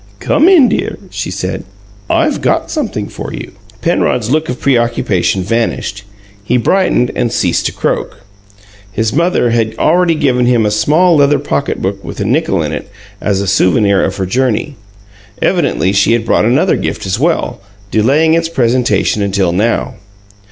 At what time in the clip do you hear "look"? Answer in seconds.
4.31-4.49